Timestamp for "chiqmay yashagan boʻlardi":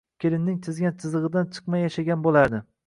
1.59-2.69